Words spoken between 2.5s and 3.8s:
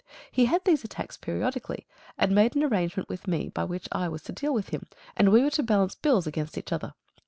an arrangement with me by